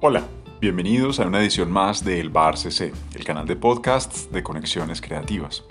Hola, 0.00 0.22
bienvenidos 0.60 1.18
a 1.18 1.26
una 1.26 1.40
edición 1.40 1.72
más 1.72 2.04
de 2.04 2.20
El 2.20 2.30
Bar 2.30 2.56
CC, 2.56 2.92
el 3.16 3.24
canal 3.24 3.48
de 3.48 3.56
podcasts 3.56 4.30
de 4.30 4.44
conexiones 4.44 5.00
creativas. 5.00 5.64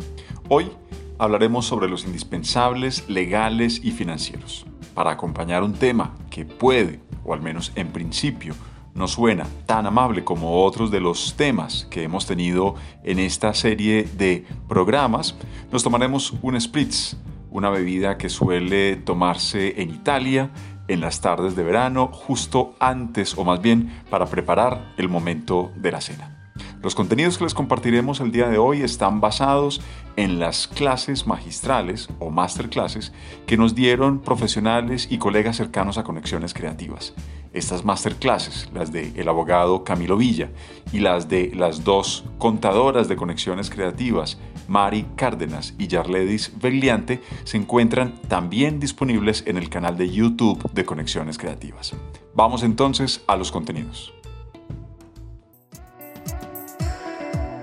Hoy 0.50 0.70
hablaremos 1.18 1.66
sobre 1.66 1.88
los 1.88 2.04
indispensables 2.04 3.08
legales 3.08 3.80
y 3.82 3.92
financieros, 3.92 4.66
para 4.94 5.12
acompañar 5.12 5.64
un 5.64 5.72
tema 5.72 6.14
que 6.30 6.44
puede, 6.44 7.00
o 7.24 7.34
al 7.34 7.42
menos 7.42 7.72
en 7.76 7.88
principio, 7.94 8.54
no 8.94 9.08
suena 9.08 9.48
tan 9.66 9.86
amable 9.86 10.26
como 10.26 10.66
otros 10.66 10.92
de 10.92 11.00
los 11.00 11.36
temas 11.38 11.88
que 11.90 12.04
hemos 12.04 12.26
tenido 12.26 12.76
en 13.06 13.20
esta 13.20 13.54
serie 13.54 14.10
de 14.18 14.46
programas, 14.68 15.38
nos 15.72 15.84
tomaremos 15.84 16.34
un 16.42 16.60
spritz, 16.60 17.16
una 17.50 17.70
bebida 17.70 18.18
que 18.18 18.28
suele 18.28 18.98
tomarse 18.98 19.82
en 19.82 19.90
Italia 19.90 20.52
en 20.88 21.02
las 21.02 21.22
tardes 21.22 21.56
de 21.56 21.64
verano, 21.64 22.08
justo 22.08 22.76
antes 22.80 23.38
o 23.38 23.44
más 23.44 23.62
bien 23.62 24.04
para 24.10 24.26
preparar 24.26 24.94
el 24.98 25.10
momento 25.10 25.72
de 25.76 25.92
la 25.92 26.02
cena. 26.02 26.37
Los 26.84 26.94
contenidos 26.94 27.40
que 27.40 27.44
les 27.44 27.56
compartiremos 27.56 28.20
el 28.20 28.32
día 28.32 28.50
de 28.50 28.60
hoy 28.60 28.82
están 28.82 29.20
basados 29.20 29.82
en 30.16 30.40
las 30.40 30.68
clases 30.68 31.26
magistrales 31.26 32.08
o 32.20 32.30
masterclasses 32.30 33.14
que 33.48 33.58
nos 33.58 33.74
dieron 33.74 34.20
profesionales 34.20 35.08
y 35.10 35.18
colegas 35.18 35.58
cercanos 35.58 35.98
a 35.98 36.04
Conexiones 36.04 36.54
Creativas. 36.54 37.16
Estas 37.52 37.84
masterclasses, 37.84 38.70
las 38.76 38.92
de 38.92 39.12
el 39.16 39.28
abogado 39.28 39.84
Camilo 39.84 40.18
Villa 40.18 40.52
y 40.92 41.00
las 41.00 41.28
de 41.28 41.52
las 41.56 41.84
dos 41.84 42.26
contadoras 42.38 43.08
de 43.08 43.16
Conexiones 43.16 43.72
Creativas, 43.72 44.38
Mari 44.68 45.08
Cárdenas 45.16 45.74
y 45.80 45.88
Yarledis 45.88 46.52
Vegliante, 46.62 47.22
se 47.44 47.58
encuentran 47.58 48.22
también 48.28 48.80
disponibles 48.80 49.44
en 49.48 49.58
el 49.58 49.70
canal 49.70 49.98
de 49.98 50.12
YouTube 50.12 50.72
de 50.74 50.86
Conexiones 50.86 51.40
Creativas. 51.40 51.96
Vamos 52.36 52.62
entonces 52.62 53.24
a 53.26 53.36
los 53.36 53.52
contenidos. 53.52 54.14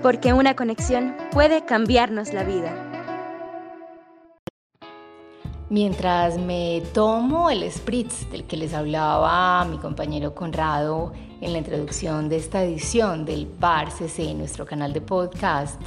Porque 0.05 0.33
una 0.33 0.55
conexión 0.55 1.17
puede 1.31 1.65
cambiarnos 1.65 2.31
la 2.31 2.43
vida. 2.43 2.71
Mientras 5.71 6.37
me 6.37 6.83
tomo 6.93 7.49
el 7.49 7.63
spritz 7.71 8.29
del 8.29 8.43
que 8.43 8.55
les 8.55 8.75
hablaba 8.75 9.65
mi 9.65 9.79
compañero 9.79 10.35
Conrado 10.35 11.11
en 11.41 11.53
la 11.53 11.57
introducción 11.57 12.29
de 12.29 12.35
esta 12.35 12.63
edición 12.63 13.25
del 13.25 13.47
Bar 13.47 13.89
CC, 13.89 14.35
nuestro 14.35 14.67
canal 14.67 14.93
de 14.93 15.01
podcast, 15.01 15.81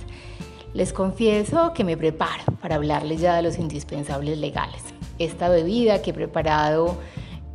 les 0.74 0.92
confieso 0.92 1.72
que 1.72 1.84
me 1.84 1.96
preparo 1.96 2.42
para 2.60 2.74
hablarles 2.74 3.20
ya 3.20 3.36
de 3.36 3.42
los 3.42 3.56
indispensables 3.56 4.36
legales. 4.36 4.82
Esta 5.20 5.48
bebida 5.48 6.02
que 6.02 6.10
he 6.10 6.14
preparado 6.14 6.98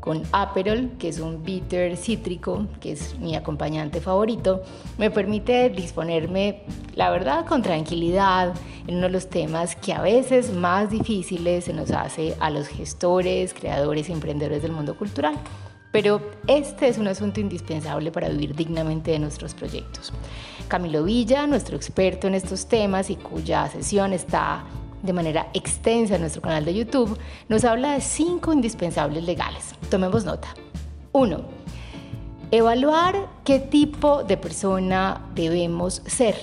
con 0.04 0.22
Aperol, 0.34 0.92
que 1.00 1.08
es 1.08 1.22
un 1.22 1.46
bitter 1.46 1.96
cítrico, 1.96 2.68
que 2.82 2.92
es 2.92 3.18
mi 3.20 3.38
acompañante 3.38 4.02
favorito, 4.02 4.62
me 4.98 5.10
permite 5.10 5.70
disponerme, 5.70 6.64
la 6.96 7.10
verdad, 7.10 7.46
con 7.46 7.62
tranquilidad 7.62 8.54
en 8.86 8.98
uno 8.98 9.08
de 9.08 9.14
los 9.14 9.30
temas 9.30 9.78
que 9.78 9.94
a 9.94 10.02
veces 10.02 10.52
más 10.52 10.90
difíciles 10.90 11.64
se 11.64 11.74
nos 11.74 11.90
hace 11.92 12.36
a 12.42 12.50
los 12.50 12.68
gestores, 12.68 13.54
creadores 13.54 14.10
y 14.10 14.12
emprendedores 14.12 14.62
del 14.62 14.74
mundo 14.74 14.98
cultural. 14.98 15.36
Pero 15.94 16.20
este 16.48 16.90
es 16.90 16.98
un 16.98 17.08
asunto 17.08 17.40
indispensable 17.40 18.12
para 18.12 18.28
vivir 18.28 18.54
dignamente 18.54 19.12
de 19.12 19.20
nuestros 19.20 19.54
proyectos. 19.54 20.12
Camilo 20.68 21.06
Villa, 21.06 21.48
nuestro 21.48 21.78
experto 21.78 22.28
en 22.28 22.36
estos 22.36 22.68
temas 22.68 23.10
y 23.10 23.16
cuya 23.16 23.70
sesión 23.70 24.12
está 24.12 24.66
de 25.04 25.14
manera 25.14 25.50
extensa 25.54 26.16
en 26.16 26.22
nuestro 26.22 26.42
canal 26.42 26.66
de 26.66 26.74
YouTube, 26.74 27.20
nos 27.50 27.64
habla 27.66 27.92
de 27.92 28.02
cinco 28.02 28.52
indispensables 28.52 29.24
legales. 29.24 29.76
Tomemos 29.90 30.26
nota. 30.26 30.48
1. 31.12 31.38
Evaluar 32.50 33.30
qué 33.44 33.60
tipo 33.60 34.24
de 34.24 34.38
persona 34.38 35.30
debemos 35.36 36.02
ser 36.06 36.36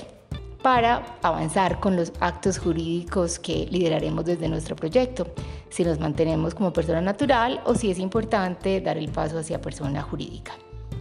para 0.63 1.17
avanzar 1.23 1.81
con 1.81 1.97
los 1.97 2.13
actos 2.21 2.59
jurídicos 2.59 3.39
que 3.39 3.67
lideraremos 3.71 4.27
desde 4.27 4.49
nuestro 4.49 4.77
proyecto, 4.77 5.27
si 5.71 5.85
nos 5.85 5.99
mantenemos 5.99 6.55
como 6.55 6.73
persona 6.73 7.01
natural 7.01 7.63
o 7.65 7.75
si 7.75 7.91
es 7.91 7.99
importante 7.99 8.81
dar 8.81 8.99
el 8.99 9.11
paso 9.11 9.39
hacia 9.39 9.61
persona 9.61 10.03
jurídica. 10.03 10.53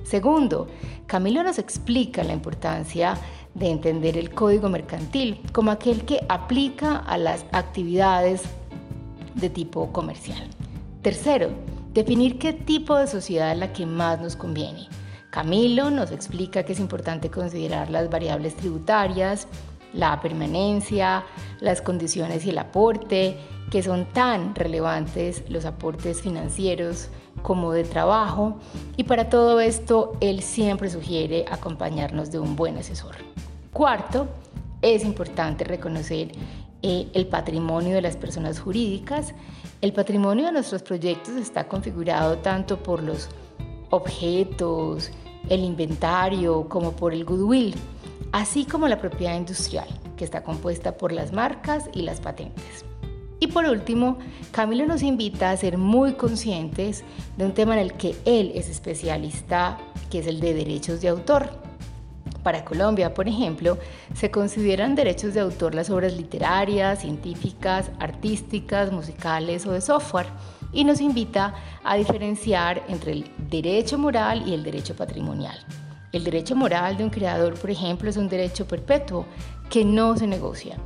Segundo, 0.03 0.67
Camilo 1.05 1.43
nos 1.43 1.59
explica 1.59 2.23
la 2.23 2.33
importancia 2.33 3.15
de 3.59 3.69
entender 3.69 4.17
el 4.17 4.33
código 4.33 4.69
mercantil 4.69 5.41
como 5.51 5.71
aquel 5.71 6.05
que 6.05 6.25
aplica 6.29 6.97
a 6.97 7.17
las 7.17 7.45
actividades 7.51 8.43
de 9.35 9.49
tipo 9.49 9.91
comercial. 9.91 10.47
Tercero, 11.01 11.49
definir 11.93 12.39
qué 12.39 12.53
tipo 12.53 12.95
de 12.95 13.07
sociedad 13.07 13.51
es 13.51 13.57
la 13.57 13.73
que 13.73 13.85
más 13.85 14.19
nos 14.21 14.35
conviene. 14.35 14.87
Camilo 15.29 15.91
nos 15.91 16.11
explica 16.11 16.63
que 16.63 16.73
es 16.73 16.79
importante 16.79 17.29
considerar 17.29 17.89
las 17.89 18.09
variables 18.09 18.55
tributarias, 18.55 19.47
la 19.93 20.19
permanencia, 20.21 21.23
las 21.59 21.81
condiciones 21.81 22.45
y 22.45 22.49
el 22.49 22.57
aporte, 22.57 23.37
que 23.69 23.83
son 23.83 24.05
tan 24.05 24.55
relevantes 24.55 25.43
los 25.49 25.65
aportes 25.65 26.21
financieros 26.21 27.09
como 27.43 27.71
de 27.71 27.83
trabajo, 27.83 28.57
y 28.97 29.03
para 29.03 29.29
todo 29.29 29.59
esto 29.59 30.13
él 30.19 30.41
siempre 30.41 30.89
sugiere 30.89 31.45
acompañarnos 31.49 32.31
de 32.31 32.39
un 32.39 32.55
buen 32.55 32.77
asesor. 32.77 33.15
Cuarto, 33.73 34.27
es 34.81 35.03
importante 35.03 35.63
reconocer 35.63 36.31
eh, 36.81 37.07
el 37.13 37.27
patrimonio 37.27 37.95
de 37.95 38.01
las 38.01 38.17
personas 38.17 38.59
jurídicas. 38.59 39.33
El 39.81 39.93
patrimonio 39.93 40.45
de 40.45 40.53
nuestros 40.53 40.81
proyectos 40.81 41.35
está 41.35 41.67
configurado 41.67 42.37
tanto 42.39 42.81
por 42.81 43.03
los 43.03 43.29
objetos, 43.91 45.11
el 45.49 45.63
inventario, 45.63 46.67
como 46.67 46.93
por 46.93 47.13
el 47.13 47.25
goodwill, 47.25 47.75
así 48.31 48.65
como 48.65 48.87
la 48.87 48.99
propiedad 48.99 49.35
industrial, 49.35 49.87
que 50.17 50.25
está 50.25 50.43
compuesta 50.43 50.97
por 50.97 51.11
las 51.11 51.31
marcas 51.31 51.89
y 51.93 52.01
las 52.01 52.19
patentes. 52.19 52.85
Y 53.39 53.47
por 53.47 53.65
último, 53.65 54.17
Camilo 54.51 54.85
nos 54.85 55.01
invita 55.01 55.51
a 55.51 55.57
ser 55.57 55.77
muy 55.77 56.13
conscientes 56.13 57.03
de 57.37 57.45
un 57.45 57.53
tema 57.53 57.73
en 57.73 57.79
el 57.79 57.93
que 57.93 58.15
él 58.25 58.51
es 58.55 58.69
especialista, 58.69 59.77
que 60.09 60.19
es 60.19 60.27
el 60.27 60.39
de 60.39 60.53
derechos 60.53 61.01
de 61.01 61.07
autor. 61.07 61.68
Para 62.43 62.63
Colombia, 62.63 63.13
por 63.13 63.27
ejemplo, 63.27 63.77
se 64.13 64.31
consideran 64.31 64.95
derechos 64.95 65.33
de 65.33 65.41
autor 65.41 65.75
las 65.75 65.89
obras 65.89 66.13
literarias, 66.13 67.01
científicas, 67.01 67.91
artísticas, 67.99 68.91
musicales 68.91 69.65
o 69.65 69.71
de 69.71 69.81
software 69.81 70.27
y 70.71 70.83
nos 70.83 71.01
invita 71.01 71.53
a 71.83 71.95
diferenciar 71.95 72.83
entre 72.87 73.11
el 73.11 73.31
derecho 73.49 73.97
moral 73.97 74.47
y 74.47 74.53
el 74.53 74.63
derecho 74.63 74.95
patrimonial. 74.95 75.57
El 76.11 76.23
derecho 76.23 76.55
moral 76.55 76.97
de 76.97 77.03
un 77.03 77.09
creador, 77.09 77.55
por 77.59 77.69
ejemplo, 77.69 78.09
es 78.09 78.17
un 78.17 78.29
derecho 78.29 78.67
perpetuo 78.67 79.25
que 79.69 79.83
no 79.83 80.15
se 80.17 80.25
negocia. 80.25 80.77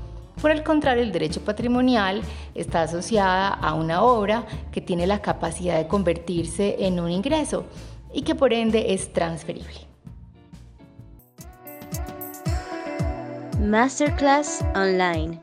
Por 0.41 0.51
el 0.51 0.63
contrario, 0.63 1.03
el 1.03 1.11
derecho 1.11 1.41
patrimonial 1.41 2.21
está 2.55 2.81
asociada 2.81 3.47
a 3.47 3.73
una 3.75 4.01
obra 4.01 4.45
que 4.71 4.81
tiene 4.81 5.07
la 5.07 5.21
capacidad 5.21 5.77
de 5.77 5.87
convertirse 5.87 6.75
en 6.79 6.99
un 6.99 7.11
ingreso 7.11 7.65
y 8.13 8.23
que 8.23 8.35
por 8.35 8.51
ende 8.51 8.93
es 8.93 9.13
transferible. 9.13 9.92
Masterclass 13.63 14.61
Online. 14.75 15.39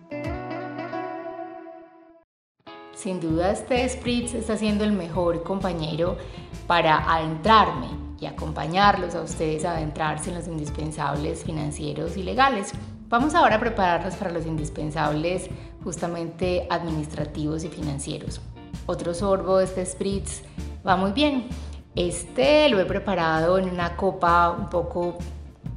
Sin 2.94 3.19
duda 3.19 3.50
este 3.50 3.88
Spritz 3.88 4.34
está 4.34 4.58
siendo 4.58 4.84
el 4.84 4.93
mejor 4.93 5.43
compañero 5.43 6.19
para 6.67 6.99
adentrarme 7.11 7.87
y 8.20 8.26
acompañarlos 8.26 9.14
a 9.14 9.22
ustedes 9.22 9.64
a 9.64 9.72
adentrarse 9.72 10.28
en 10.28 10.37
los 10.37 10.49
indispensables 10.49 11.44
financieros 11.44 12.19
y 12.19 12.22
legales. 12.22 12.72
Vamos 13.08 13.34
ahora 13.34 13.56
a 13.56 13.61
prepararnos 13.61 14.17
para 14.17 14.32
los 14.32 14.44
indispensables 14.44 15.49
justamente 15.82 16.67
administrativos 16.69 17.64
y 17.64 17.69
financieros. 17.69 18.43
Otro 18.84 19.14
sorbo 19.14 19.56
de 19.56 19.64
este 19.64 19.87
Spritz 19.87 20.43
va 20.87 20.94
muy 20.94 21.12
bien. 21.12 21.49
Este 21.96 22.69
lo 22.69 22.81
he 22.81 22.84
preparado 22.84 23.56
en 23.56 23.70
una 23.70 23.96
copa 23.96 24.50
un 24.50 24.69
poco 24.69 25.17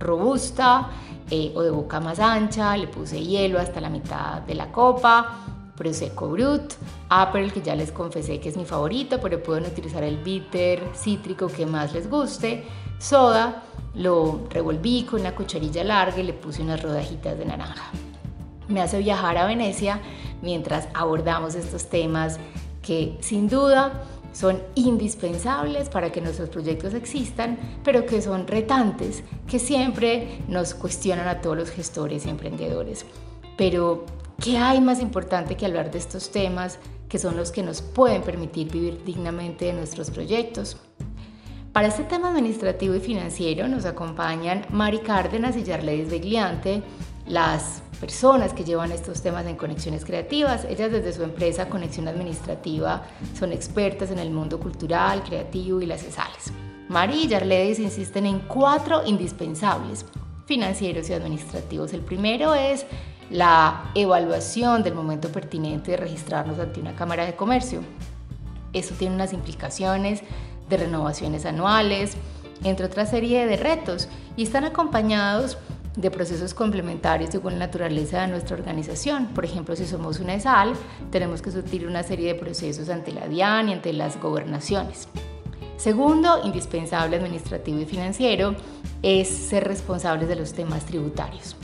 robusta 0.04 0.90
eh, 1.30 1.52
o 1.56 1.62
de 1.62 1.72
boca 1.72 2.00
más 2.00 2.20
ancha, 2.20 2.78
le 2.78 2.88
puse 2.88 3.24
hielo 3.24 3.60
hasta 3.60 3.82
la 3.82 3.90
mitad 3.90 4.42
de 4.42 4.56
la 4.56 4.72
copa, 4.72 5.40
Prosecco 5.76 6.30
Brut, 6.30 6.74
Aperol 7.10 7.52
que 7.52 7.62
ya 7.62 7.76
les 7.76 7.92
confesé 7.92 8.40
que 8.40 8.50
es 8.50 8.58
mi 8.58 8.66
favorito, 8.66 9.20
pero 9.22 9.42
pueden 9.42 9.66
utilizar 9.66 10.04
el 10.04 10.18
bitter 10.18 10.84
cítrico 10.94 11.48
que 11.48 11.66
más 11.66 11.94
les 11.94 12.10
guste, 12.10 12.64
soda, 13.00 13.64
lo 13.96 14.48
revolví 14.50 15.04
con 15.04 15.22
una 15.22 15.34
cucharilla 15.34 15.84
larga 15.84 16.20
y 16.20 16.24
le 16.24 16.34
puse 16.34 16.62
unas 16.62 16.82
rodajitas 16.82 17.38
de 17.38 17.46
naranja. 17.46 17.92
Me 18.68 18.82
hace 18.82 19.00
viajar 19.00 19.38
a 19.38 19.46
Venecia 19.46 20.00
mientras 20.42 20.88
abordamos 20.94 21.56
estos 21.56 21.90
temas 21.90 22.40
que 22.82 23.18
sin 23.22 23.50
duda 23.50 24.04
son 24.34 24.62
indispensables 24.76 25.88
para 25.88 26.12
que 26.12 26.20
nuestros 26.20 26.50
proyectos 26.50 26.94
existan, 26.94 27.58
pero 27.84 28.06
que 28.06 28.22
son 28.22 28.48
retantes, 28.48 29.24
que 29.48 29.60
siempre 29.60 30.40
nos 30.50 30.74
cuestionan 30.74 31.28
a 31.28 31.40
todos 31.40 31.56
los 31.56 31.70
gestores 31.70 32.26
y 32.26 32.30
emprendedores. 32.30 33.06
Pero, 33.56 34.06
¿qué 34.42 34.58
hay 34.58 34.82
más 34.82 35.00
importante 35.00 35.56
que 35.56 35.66
hablar 35.66 35.92
de 35.92 36.00
estos 36.00 36.32
temas 36.32 36.80
que 37.08 37.20
son 37.20 37.38
los 37.38 37.52
que 37.52 37.64
nos 37.64 37.82
pueden 37.82 38.24
permitir 38.24 38.72
vivir 38.72 39.04
dignamente 39.06 39.66
de 39.66 39.74
nuestros 39.74 40.10
proyectos? 40.10 40.78
Para 41.72 41.88
este 41.88 42.04
tema 42.04 42.30
administrativo 42.30 42.96
y 42.96 43.00
financiero 43.00 43.68
nos 43.68 43.86
acompañan 43.86 44.66
Mari 44.70 45.00
Cárdenas 45.00 45.56
y 45.56 45.64
Yarledis 45.64 46.10
Begliante, 46.10 46.84
las 47.28 47.83
personas 48.04 48.52
que 48.52 48.66
llevan 48.66 48.92
estos 48.92 49.22
temas 49.22 49.46
en 49.46 49.56
conexiones 49.56 50.04
creativas. 50.04 50.66
Ellas 50.66 50.92
desde 50.92 51.14
su 51.14 51.24
empresa 51.24 51.70
Conexión 51.70 52.10
Administrativa 52.10 53.04
son 53.40 53.54
expertas 53.54 54.12
en 54.12 54.20
el 54.20 54.30
mundo 54.30 54.60
cultural, 54.60 55.24
creativo 55.24 55.80
y 55.80 55.86
las 55.86 56.04
ESALES. 56.04 56.52
Mari 56.90 57.24
y 57.24 57.28
Yarledis 57.30 57.80
insisten 57.80 58.26
en 58.26 58.40
cuatro 58.40 59.06
indispensables 59.06 60.06
financieros 60.46 61.10
y 61.10 61.14
administrativos. 61.14 61.94
El 61.94 62.02
primero 62.02 62.54
es 62.54 62.86
la 63.30 63.90
evaluación 63.96 64.84
del 64.84 64.96
momento 64.96 65.30
pertinente 65.30 65.92
de 65.92 65.98
registrarnos 65.98 66.60
ante 66.60 66.82
una 66.82 66.98
Cámara 66.98 67.26
de 67.26 67.38
Comercio. 67.38 67.80
Esto 68.74 68.96
tiene 68.96 69.16
unas 69.16 69.32
implicaciones 69.32 70.24
de 70.68 70.76
renovaciones 70.76 71.46
anuales, 71.46 72.18
entre 72.66 72.86
otra 72.86 73.06
serie 73.06 73.46
de 73.46 73.56
retos, 73.56 74.10
y 74.36 74.44
están 74.44 74.66
acompañados 74.66 75.58
de 75.96 76.10
procesos 76.10 76.54
complementarios 76.54 77.30
según 77.30 77.54
la 77.54 77.60
naturaleza 77.60 78.22
de 78.22 78.28
nuestra 78.28 78.56
organización. 78.56 79.28
Por 79.28 79.46
ejemplo, 79.46 79.76
si 79.76 79.86
somos 79.86 80.20
una 80.20 80.36
ESAL, 80.36 80.74
tenemos 81.12 81.42
que 81.42 81.52
surtir 81.52 81.88
una 81.88 82.04
serie 82.04 82.34
de 82.34 82.40
procesos 82.40 82.90
ante 82.90 83.12
la 83.12 83.28
DIAN 83.28 83.70
y 83.70 83.74
ante 83.74 83.94
las 83.94 84.20
gobernaciones. 84.20 85.08
Segundo, 85.78 86.42
indispensable 86.44 87.18
administrativo 87.18 87.80
y 87.80 87.86
financiero, 87.86 88.56
es 89.02 89.28
ser 89.28 89.66
responsables 89.66 90.30
de 90.30 90.36
los 90.36 90.54
temas 90.54 90.86
tributarios. 90.86 91.56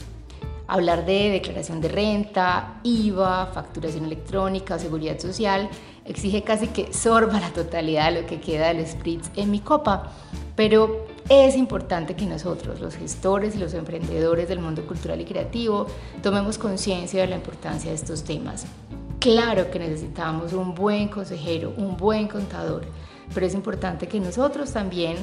Hablar 0.68 1.06
de 1.06 1.30
declaración 1.32 1.82
de 1.82 1.88
renta, 1.88 2.80
IVA, 2.84 3.48
facturación 3.48 4.06
electrónica 4.06 4.76
o 4.76 4.80
seguridad 4.80 5.18
social 5.18 5.68
exige 6.06 6.44
casi 6.44 6.68
que 6.68 6.94
sorba 6.94 7.40
la 7.40 7.50
totalidad 7.52 8.12
de 8.12 8.22
lo 8.22 8.28
que 8.28 8.40
queda 8.40 8.68
del 8.68 8.86
spritz 8.86 9.32
en 9.36 9.50
mi 9.50 9.62
copa, 9.62 10.12
pero 10.56 11.08
es 11.30 11.56
importante 11.56 12.16
que 12.16 12.26
nosotros, 12.26 12.80
los 12.82 12.96
gestores 12.96 13.56
y 13.56 13.60
los 13.60 13.76
emprendedores 13.76 14.50
del 14.50 14.60
mundo 14.60 14.86
cultural 14.88 15.22
y 15.22 15.26
creativo, 15.26 15.86
tomemos 16.24 16.58
conciencia 16.58 17.22
de 17.22 17.28
la 17.28 17.36
importancia 17.36 17.92
de 17.92 17.96
estos 17.96 18.24
temas. 18.24 18.66
Claro 19.20 19.70
que 19.70 19.78
necesitamos 19.78 20.54
un 20.54 20.74
buen 20.74 21.08
consejero, 21.08 21.74
un 21.78 21.98
buen 21.98 22.28
contador, 22.28 22.86
pero 23.32 23.46
es 23.46 23.54
importante 23.54 24.08
que 24.08 24.20
nosotros 24.20 24.72
también 24.74 25.18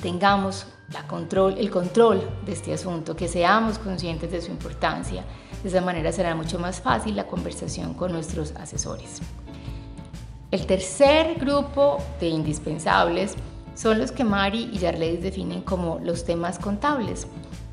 tengamos 0.00 0.66
la 0.90 1.06
control, 1.06 1.56
el 1.58 1.70
control 1.70 2.26
de 2.46 2.52
este 2.52 2.72
asunto, 2.72 3.14
que 3.14 3.28
seamos 3.28 3.78
conscientes 3.78 4.32
de 4.32 4.40
su 4.40 4.50
importancia. 4.50 5.22
De 5.62 5.68
esa 5.68 5.82
manera 5.82 6.12
será 6.12 6.34
mucho 6.34 6.58
más 6.58 6.80
fácil 6.80 7.14
la 7.14 7.26
conversación 7.26 7.92
con 7.92 8.10
nuestros 8.12 8.52
asesores. 8.52 9.20
El 10.50 10.66
tercer 10.66 11.34
grupo 11.38 11.98
de 12.20 12.28
indispensables 12.28 13.36
son 13.80 13.98
los 13.98 14.12
que 14.12 14.24
Mari 14.24 14.68
y 14.74 14.78
Yarledis 14.78 15.22
definen 15.22 15.62
como 15.62 16.00
los 16.00 16.24
temas 16.24 16.58
contables. 16.58 17.26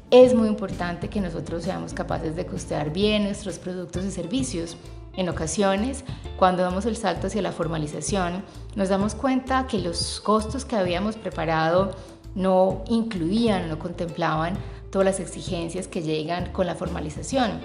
Es 0.10 0.34
muy 0.34 0.48
importante 0.48 1.10
que 1.10 1.20
nosotros 1.20 1.64
seamos 1.64 1.94
capaces 1.94 2.34
de 2.38 2.46
costear 2.46 2.94
bien 2.94 3.26
nuestros 3.26 3.60
productos 3.60 4.06
y 4.06 4.12
servicios. 4.12 4.78
En 5.18 5.28
ocasiones, 5.28 6.06
cuando 6.38 6.64
damos 6.64 6.86
el 6.86 6.96
salto 6.96 7.28
hacia 7.28 7.42
la 7.42 7.52
formalización, 7.52 8.46
nos 8.76 8.88
damos 8.88 9.16
cuenta 9.16 9.68
que 9.68 9.80
los 9.80 10.22
costos 10.22 10.64
que 10.64 10.78
habíamos 10.78 11.18
preparado 11.18 11.94
no 12.36 12.86
incluían, 12.88 13.68
no 13.68 13.78
contemplaban 13.78 14.58
todas 14.92 15.06
las 15.06 15.20
exigencias 15.20 15.90
que 15.90 16.04
llegan 16.04 16.54
con 16.54 16.68
la 16.68 16.76
formalización 16.76 17.60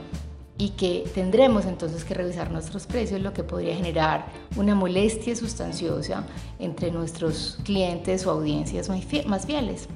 y 0.58 0.70
que 0.70 1.04
tendremos 1.14 1.64
entonces 1.66 2.04
que 2.04 2.14
revisar 2.14 2.50
nuestros 2.50 2.86
precios, 2.86 3.20
lo 3.20 3.32
que 3.32 3.42
podría 3.42 3.74
generar 3.74 4.26
una 4.56 4.74
molestia 4.74 5.34
sustanciosa 5.34 6.24
entre 6.58 6.90
nuestros 6.90 7.58
clientes 7.64 8.26
o 8.26 8.30
audiencias 8.30 8.88
más 9.26 9.46
fieles. 9.46 9.88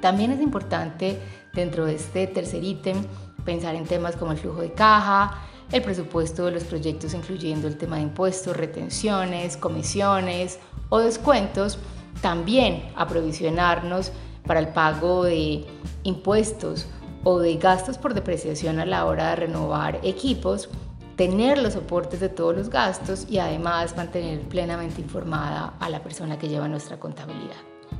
También 0.00 0.32
es 0.32 0.40
importante 0.40 1.18
dentro 1.54 1.86
de 1.86 1.94
este 1.94 2.26
tercer 2.26 2.64
ítem 2.64 3.04
pensar 3.44 3.74
en 3.74 3.84
temas 3.84 4.16
como 4.16 4.32
el 4.32 4.38
flujo 4.38 4.60
de 4.60 4.72
caja, 4.72 5.38
el 5.72 5.82
presupuesto 5.82 6.46
de 6.46 6.52
los 6.52 6.64
proyectos 6.64 7.14
incluyendo 7.14 7.68
el 7.68 7.76
tema 7.76 7.96
de 7.96 8.02
impuestos, 8.02 8.56
retenciones, 8.56 9.56
comisiones 9.56 10.58
o 10.88 10.98
descuentos, 10.98 11.78
también 12.20 12.90
aprovisionarnos 12.96 14.12
para 14.46 14.60
el 14.60 14.68
pago 14.68 15.24
de 15.24 15.64
impuestos 16.02 16.86
o 17.24 17.38
de 17.38 17.56
gastos 17.56 17.98
por 17.98 18.14
depreciación 18.14 18.78
a 18.80 18.86
la 18.86 19.04
hora 19.04 19.30
de 19.30 19.36
renovar 19.36 20.00
equipos, 20.02 20.68
tener 21.16 21.58
los 21.58 21.74
soportes 21.74 22.20
de 22.20 22.30
todos 22.30 22.56
los 22.56 22.70
gastos 22.70 23.26
y 23.28 23.38
además 23.38 23.96
mantener 23.96 24.40
plenamente 24.42 25.02
informada 25.02 25.74
a 25.78 25.90
la 25.90 26.02
persona 26.02 26.38
que 26.38 26.48
lleva 26.48 26.68
nuestra 26.68 26.98
contabilidad. 26.98 27.56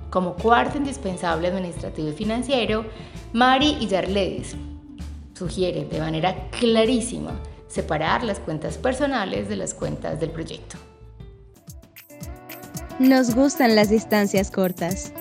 Como 0.09 0.35
cuarto 0.35 0.79
indispensable 0.79 1.49
administrativo 1.49 2.09
y 2.09 2.13
financiero, 2.13 2.85
Mari 3.33 3.77
y 3.81 3.89
Yarledis 3.89 4.57
sugieren 5.35 5.89
de 5.89 6.01
manera 6.01 6.49
clarísima 6.51 7.33
separar 7.69 8.25
las 8.25 8.41
cuentas 8.41 8.79
personales 8.79 9.49
de 9.49 9.57
las 9.57 9.75
cuentas 9.75 10.19
del 10.19 10.31
proyecto. 10.31 10.77
Nos 12.99 13.35
gustan 13.35 13.77
las 13.77 13.89
distancias 13.89 14.51
cortas. 14.51 15.13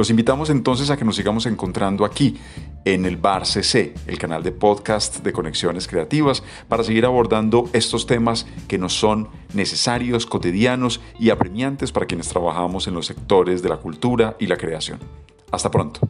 Los 0.00 0.08
invitamos 0.08 0.48
entonces 0.48 0.88
a 0.88 0.96
que 0.96 1.04
nos 1.04 1.16
sigamos 1.16 1.44
encontrando 1.44 2.06
aquí 2.06 2.38
en 2.86 3.04
el 3.04 3.18
Bar 3.18 3.44
CC, 3.44 3.92
el 4.06 4.16
canal 4.16 4.42
de 4.42 4.50
podcast 4.50 5.18
de 5.18 5.30
Conexiones 5.30 5.86
Creativas, 5.86 6.42
para 6.68 6.84
seguir 6.84 7.04
abordando 7.04 7.68
estos 7.74 8.06
temas 8.06 8.46
que 8.66 8.78
nos 8.78 8.94
son 8.94 9.28
necesarios, 9.52 10.24
cotidianos 10.24 11.02
y 11.18 11.28
apremiantes 11.28 11.92
para 11.92 12.06
quienes 12.06 12.30
trabajamos 12.30 12.88
en 12.88 12.94
los 12.94 13.04
sectores 13.04 13.62
de 13.62 13.68
la 13.68 13.76
cultura 13.76 14.36
y 14.38 14.46
la 14.46 14.56
creación. 14.56 15.00
Hasta 15.52 15.70
pronto. 15.70 16.08